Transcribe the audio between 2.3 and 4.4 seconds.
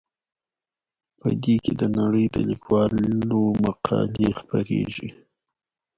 د لیکوالو مقالې